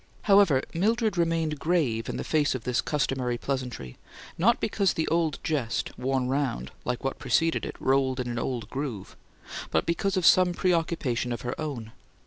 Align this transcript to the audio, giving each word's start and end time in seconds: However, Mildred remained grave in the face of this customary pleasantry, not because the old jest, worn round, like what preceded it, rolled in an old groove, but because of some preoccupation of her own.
However, 0.23 0.63
Mildred 0.73 1.15
remained 1.15 1.59
grave 1.59 2.09
in 2.09 2.17
the 2.17 2.23
face 2.23 2.55
of 2.55 2.63
this 2.63 2.81
customary 2.81 3.37
pleasantry, 3.37 3.97
not 4.35 4.59
because 4.59 4.93
the 4.93 5.07
old 5.09 5.37
jest, 5.43 5.95
worn 5.95 6.27
round, 6.27 6.71
like 6.83 7.03
what 7.03 7.19
preceded 7.19 7.67
it, 7.67 7.75
rolled 7.79 8.19
in 8.19 8.27
an 8.27 8.39
old 8.39 8.67
groove, 8.71 9.15
but 9.69 9.85
because 9.85 10.17
of 10.17 10.25
some 10.25 10.53
preoccupation 10.55 11.31
of 11.31 11.41
her 11.41 11.53
own. 11.61 11.91